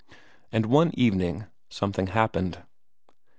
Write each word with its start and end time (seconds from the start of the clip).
And 0.51 0.65
one 0.65 0.89
evening 0.95 1.45
something 1.69 2.07
happened. 2.07 2.63